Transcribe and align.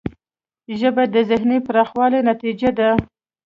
ژبه 0.79 1.03
د 1.13 1.15
ذهنی 1.29 1.59
پراخوالي 1.67 2.19
نتیجه 2.29 2.69
ده 2.79 2.89